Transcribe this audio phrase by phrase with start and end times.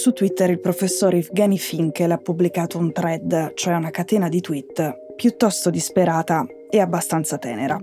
[0.00, 5.14] Su Twitter il professor Evgeny Finkel ha pubblicato un thread, cioè una catena di tweet,
[5.14, 7.78] piuttosto disperata e abbastanza tenera.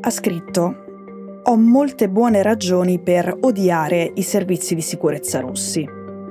[0.00, 5.88] Ha scritto ho molte buone ragioni per odiare i servizi di sicurezza russi.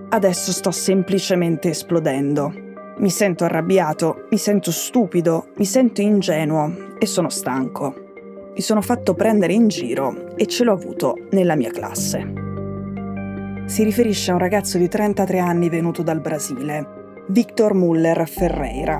[0.09, 2.52] Adesso sto semplicemente esplodendo.
[2.98, 7.95] Mi sento arrabbiato, mi sento stupido, mi sento ingenuo e sono stanco.
[8.53, 12.46] Mi sono fatto prendere in giro e ce l'ho avuto nella mia classe
[13.67, 16.85] si riferisce a un ragazzo di 33 anni venuto dal Brasile,
[17.27, 18.98] Victor Muller Ferreira.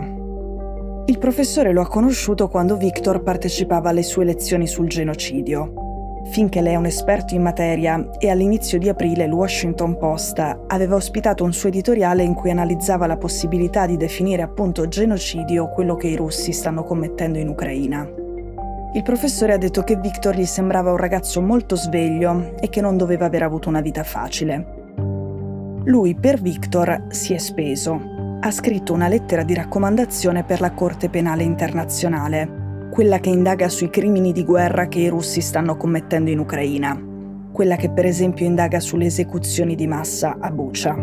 [1.06, 5.86] Il professore lo ha conosciuto quando Victor partecipava alle sue lezioni sul genocidio.
[6.32, 10.96] Finché lei è un esperto in materia e all'inizio di aprile il Washington Post aveva
[10.96, 16.08] ospitato un suo editoriale in cui analizzava la possibilità di definire appunto genocidio quello che
[16.08, 18.27] i russi stanno commettendo in Ucraina.
[18.94, 22.96] Il professore ha detto che Victor gli sembrava un ragazzo molto sveglio e che non
[22.96, 24.76] doveva aver avuto una vita facile.
[25.84, 28.00] Lui per Victor si è speso.
[28.40, 33.90] Ha scritto una lettera di raccomandazione per la Corte Penale Internazionale, quella che indaga sui
[33.90, 37.00] crimini di guerra che i russi stanno commettendo in Ucraina,
[37.52, 40.96] quella che per esempio indaga sulle esecuzioni di massa a Bucha.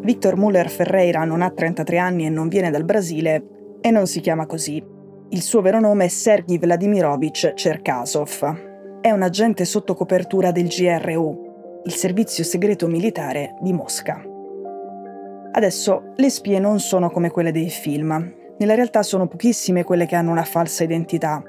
[0.00, 4.20] Victor Muller Ferreira non ha 33 anni e non viene dal Brasile e non si
[4.20, 4.93] chiama così.
[5.34, 9.00] Il suo vero nome è Sergei Vladimirovich Cherkasov.
[9.00, 14.22] È un agente sotto copertura del GRU, il servizio segreto militare di Mosca.
[15.50, 18.32] Adesso le spie non sono come quelle dei film.
[18.58, 21.42] Nella realtà sono pochissime quelle che hanno una falsa identità.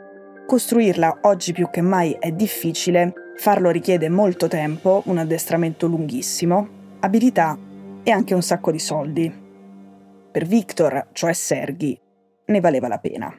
[0.48, 6.68] Costruirla oggi più che mai è difficile, farlo richiede molto tempo, un addestramento lunghissimo,
[7.02, 7.56] abilità
[8.02, 9.32] e anche un sacco di soldi.
[10.32, 11.96] Per Victor, cioè Sergei,
[12.46, 13.32] ne valeva la pena.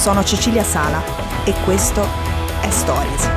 [0.00, 1.02] Sono Cecilia Sala
[1.44, 2.00] e questo
[2.62, 3.28] è Stories.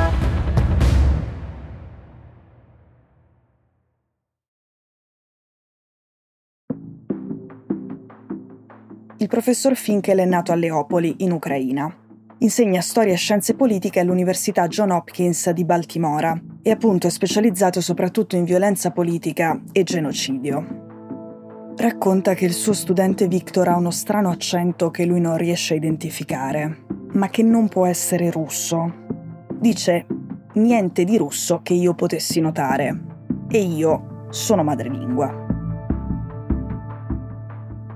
[9.17, 11.93] Il professor Finkel è nato a Leopoli, in Ucraina.
[12.37, 18.37] Insegna storia e scienze politiche all'Università John Hopkins di Baltimora e appunto è specializzato soprattutto
[18.37, 20.91] in violenza politica e genocidio.
[21.75, 25.77] Racconta che il suo studente Victor ha uno strano accento che lui non riesce a
[25.77, 28.93] identificare, ma che non può essere russo.
[29.51, 30.05] Dice
[30.53, 33.01] niente di russo che io potessi notare.
[33.49, 35.45] E io sono madrelingua.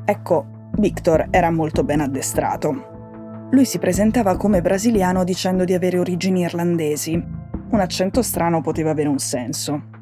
[0.06, 0.46] Ecco,
[0.80, 3.48] Victor era molto ben addestrato.
[3.52, 7.14] Lui si presentava come brasiliano dicendo di avere origini irlandesi.
[7.14, 9.96] Un accento strano poteva avere un senso.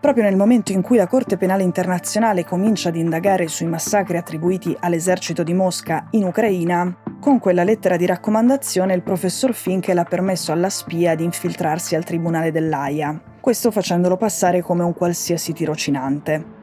[0.00, 4.74] Proprio nel momento in cui la Corte Penale Internazionale comincia ad indagare sui massacri attribuiti
[4.80, 10.52] all'esercito di Mosca in Ucraina, con quella lettera di raccomandazione il professor Finkel ha permesso
[10.52, 16.58] alla spia di infiltrarsi al tribunale dell'AIA, questo facendolo passare come un qualsiasi tirocinante.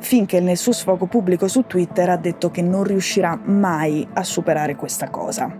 [0.00, 4.76] Finkel nel suo sfogo pubblico su Twitter ha detto che non riuscirà mai a superare
[4.76, 5.50] questa cosa.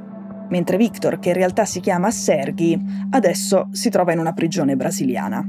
[0.50, 2.78] Mentre Victor, che in realtà si chiama Sergei,
[3.12, 5.46] adesso si trova in una prigione brasiliana.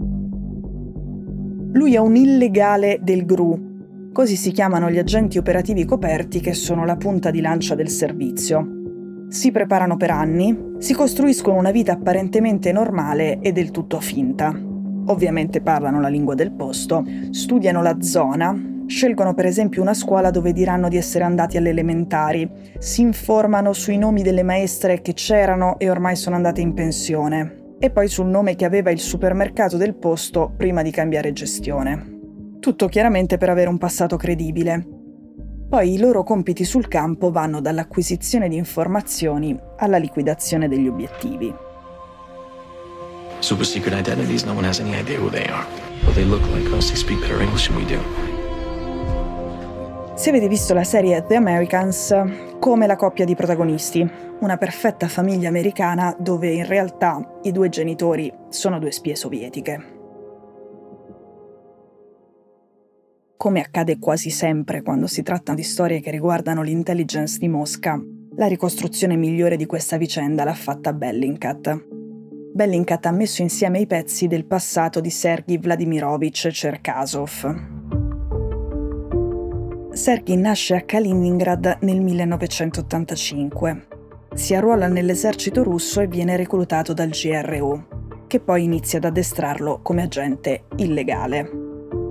[1.75, 6.85] Lui è un illegale del GRU, così si chiamano gli agenti operativi coperti che sono
[6.85, 9.25] la punta di lancia del servizio.
[9.27, 14.57] Si preparano per anni, si costruiscono una vita apparentemente normale e del tutto finta.
[15.07, 20.53] Ovviamente parlano la lingua del posto, studiano la zona, scelgono per esempio una scuola dove
[20.53, 25.89] diranno di essere andati alle elementari, si informano sui nomi delle maestre che c'erano e
[25.89, 30.51] ormai sono andate in pensione, e poi sul nome che aveva il supermercato del posto
[30.57, 32.13] prima di cambiare gestione.
[32.59, 34.83] Tutto chiaramente per avere un passato credibile.
[35.69, 41.53] Poi i loro compiti sul campo vanno dall'acquisizione di informazioni alla liquidazione degli obiettivi.
[43.39, 45.65] Super secret identities, no one has any idea who they are.
[46.03, 47.99] But they look like us, they speak better English than we do.
[50.15, 52.15] Se avete visto la serie The Americans,
[52.59, 54.09] come la coppia di protagonisti,
[54.39, 59.93] una perfetta famiglia americana dove in realtà i due genitori sono due spie sovietiche.
[63.37, 68.01] Come accade quasi sempre quando si tratta di storie che riguardano l'intelligence di Mosca,
[68.37, 71.85] la ricostruzione migliore di questa vicenda l'ha fatta Bellingcat.
[72.53, 77.73] Bellingcat ha messo insieme i pezzi del passato di Sergei Vladimirovich Cherkasov.
[79.91, 83.94] Sergei nasce a Kaliningrad nel 1985
[84.35, 87.83] si arruola nell'esercito russo e viene reclutato dal GRU,
[88.27, 91.63] che poi inizia ad addestrarlo come agente illegale.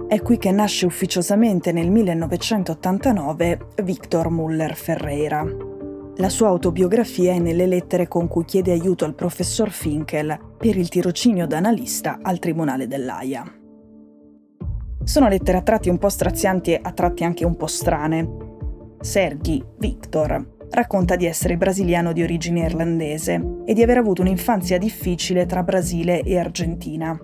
[0.09, 5.44] È qui che nasce ufficiosamente nel 1989 Victor Muller Ferreira.
[6.17, 10.88] La sua autobiografia è nelle lettere con cui chiede aiuto al professor Finkel per il
[10.88, 13.44] tirocinio da analista al Tribunale dell'AIA.
[15.03, 18.37] Sono lettere a tratti un po' strazianti e a tratti anche un po' strane.
[19.00, 25.47] Sergi Victor racconta di essere brasiliano di origine irlandese e di aver avuto un'infanzia difficile
[25.47, 27.19] tra Brasile e Argentina.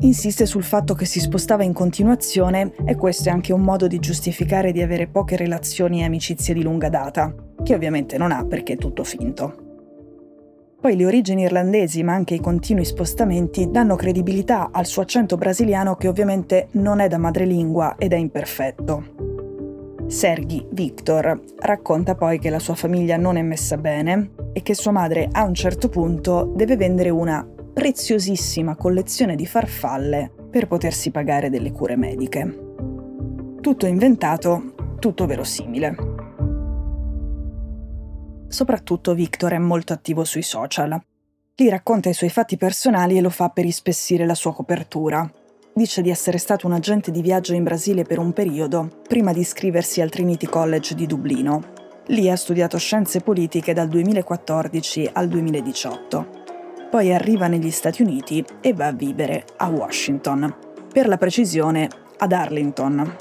[0.00, 3.98] Insiste sul fatto che si spostava in continuazione e questo è anche un modo di
[3.98, 8.72] giustificare di avere poche relazioni e amicizie di lunga data, che ovviamente non ha perché
[8.72, 9.70] è tutto finto.
[10.80, 15.94] Poi le origini irlandesi, ma anche i continui spostamenti, danno credibilità al suo accento brasiliano
[15.94, 19.31] che ovviamente non è da madrelingua ed è imperfetto.
[20.06, 24.90] Sergi Victor racconta poi che la sua famiglia non è messa bene e che sua
[24.90, 31.48] madre a un certo punto deve vendere una preziosissima collezione di farfalle per potersi pagare
[31.48, 32.74] delle cure mediche.
[33.60, 35.96] Tutto inventato, tutto verosimile.
[38.48, 41.00] Soprattutto Victor è molto attivo sui social.
[41.56, 45.30] Lì racconta i suoi fatti personali e lo fa per ispessire la sua copertura,
[45.74, 49.40] Dice di essere stato un agente di viaggio in Brasile per un periodo, prima di
[49.40, 51.62] iscriversi al Trinity College di Dublino.
[52.08, 56.26] Lì ha studiato scienze politiche dal 2014 al 2018.
[56.90, 60.54] Poi arriva negli Stati Uniti e va a vivere a Washington,
[60.92, 61.88] per la precisione
[62.18, 63.16] ad Arlington.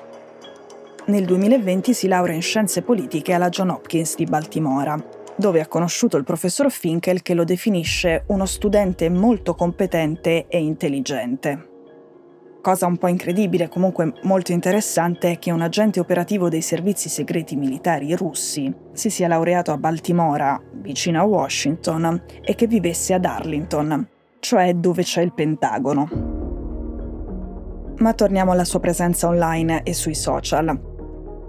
[1.05, 5.01] Nel 2020 si laurea in scienze politiche alla John Hopkins di Baltimora,
[5.37, 11.69] dove ha conosciuto il professor Finkel che lo definisce uno studente molto competente e intelligente.
[12.61, 17.55] Cosa un po' incredibile, comunque molto interessante, è che un agente operativo dei servizi segreti
[17.55, 24.07] militari russi si sia laureato a Baltimora, vicino a Washington, e che vivesse ad Arlington,
[24.37, 26.07] cioè dove c'è il Pentagono.
[27.97, 30.79] Ma torniamo alla sua presenza online e sui social.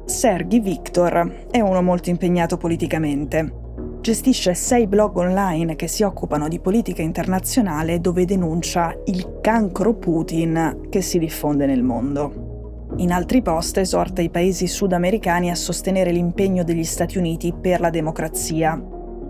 [0.07, 3.61] Sergei Victor è uno molto impegnato politicamente
[4.03, 10.89] gestisce sei blog online che si occupano di politica internazionale dove denuncia il cancro Putin
[10.91, 12.91] che si diffonde nel mondo.
[12.97, 17.91] In altri post esorta i paesi sudamericani a sostenere l'impegno degli Stati Uniti per la
[17.91, 18.79] democrazia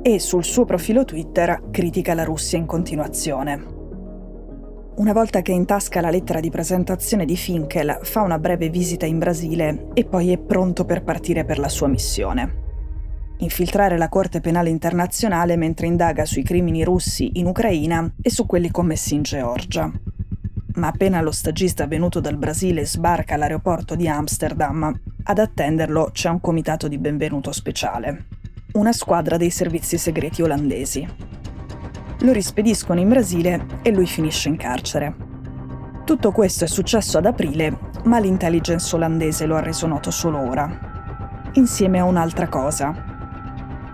[0.01, 3.81] e sul suo profilo Twitter critica la Russia in continuazione.
[4.95, 9.05] Una volta che in tasca la lettera di presentazione di Finkel, fa una breve visita
[9.05, 12.62] in Brasile e poi è pronto per partire per la sua missione
[13.39, 18.71] infiltrare la Corte Penale Internazionale mentre indaga sui crimini russi in Ucraina e su quelli
[18.71, 19.91] commessi in Georgia.
[20.75, 24.93] Ma appena lo stagista venuto dal Brasile sbarca all'aeroporto di Amsterdam,
[25.25, 28.27] ad attenderlo c'è un comitato di benvenuto speciale.
[28.73, 31.07] Una squadra dei servizi segreti olandesi.
[32.21, 35.15] Lo rispediscono in Brasile e lui finisce in carcere.
[36.05, 41.51] Tutto questo è successo ad aprile, ma l'intelligence olandese lo ha reso noto solo ora.
[41.55, 43.12] Insieme a un'altra cosa,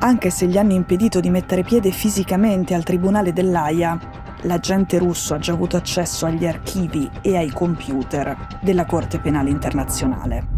[0.00, 3.98] anche se gli hanno impedito di mettere piede fisicamente al tribunale dell'AIA,
[4.42, 10.56] l'agente russo ha già avuto accesso agli archivi e ai computer della Corte Penale Internazionale.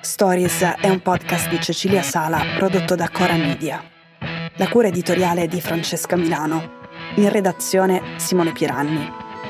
[0.00, 3.82] Stories è un podcast di Cecilia Sala prodotto da Cora Media.
[4.54, 6.84] La cura editoriale è di Francesca Milano.
[7.16, 9.25] In redazione Simone Piranni.